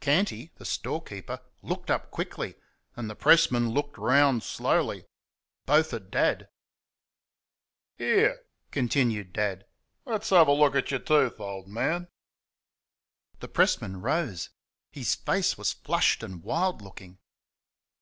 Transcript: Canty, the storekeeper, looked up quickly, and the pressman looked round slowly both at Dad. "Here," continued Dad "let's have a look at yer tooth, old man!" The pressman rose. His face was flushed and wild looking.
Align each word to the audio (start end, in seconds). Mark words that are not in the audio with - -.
Canty, 0.00 0.50
the 0.56 0.66
storekeeper, 0.66 1.40
looked 1.62 1.90
up 1.90 2.10
quickly, 2.10 2.56
and 2.94 3.08
the 3.08 3.14
pressman 3.16 3.70
looked 3.70 3.96
round 3.96 4.42
slowly 4.42 5.06
both 5.64 5.94
at 5.94 6.10
Dad. 6.10 6.50
"Here," 7.96 8.42
continued 8.70 9.32
Dad 9.32 9.64
"let's 10.04 10.28
have 10.28 10.46
a 10.48 10.52
look 10.52 10.74
at 10.76 10.90
yer 10.90 10.98
tooth, 10.98 11.40
old 11.40 11.68
man!" 11.68 12.08
The 13.40 13.48
pressman 13.48 14.02
rose. 14.02 14.50
His 14.90 15.14
face 15.14 15.56
was 15.56 15.72
flushed 15.72 16.22
and 16.22 16.42
wild 16.42 16.82
looking. 16.82 17.16